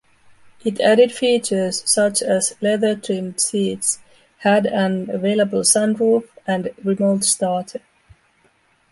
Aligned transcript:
It 0.65 0.81
added 0.81 1.11
features 1.11 1.83
such 1.87 2.23
as 2.23 2.55
leather-trimmed 2.59 3.39
seats, 3.39 3.99
had 4.39 4.65
an 4.65 5.11
available 5.11 5.59
sunroof, 5.61 6.27
and 6.47 6.71
remote 6.83 7.23
starter. 7.23 7.81